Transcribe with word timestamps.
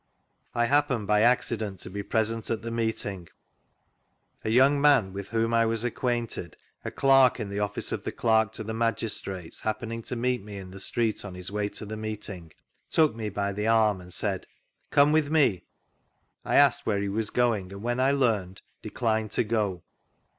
I 0.55 0.65
happened 0.65 1.05
by 1.05 1.21
accident 1.21 1.77
to 1.81 1.89
be 1.91 2.01
present 2.01 2.49
at 2.49 2.63
the 2.63 2.71
meet 2.71 3.05
ing. 3.05 3.27
A 4.43 4.49
young 4.49 4.81
man 4.81 5.13
with 5.13 5.27
whom 5.29 5.53
I 5.53 5.67
was 5.67 5.83
acquainted, 5.83 6.57
a 6.83 6.89
clerk 6.89 7.39
in 7.39 7.49
the 7.49 7.59
office 7.59 7.91
of 7.91 8.03
the 8.03 8.11
Clerk 8.11 8.51
to 8.53 8.63
the 8.63 8.73
Magistrates, 8.73 9.59
happening 9.61 10.01
to 10.01 10.15
meet 10.15 10.41
me 10.43 10.57
in 10.57 10.71
thge 10.71 10.81
street 10.81 11.23
on 11.23 11.35
his 11.35 11.51
way 11.51 11.69
to 11.69 11.85
the 11.85 11.97
meeting, 11.97 12.51
took 12.89 13.13
me 13.15 13.29
by 13.29 13.53
the 13.53 13.67
arm 13.67 14.01
and 14.01 14.11
said:" 14.11 14.47
Come 14.89 15.11
with 15.11 15.29
me." 15.29 15.65
I 16.43 16.55
asked 16.55 16.87
where 16.87 16.97
he 16.99 17.07
was 17.07 17.29
going, 17.29 17.71
and 17.71 17.83
when 17.83 17.99
I 17.99 18.09
learned, 18.09 18.63
declined 18.81 19.29
to 19.33 19.43
go. 19.43 19.83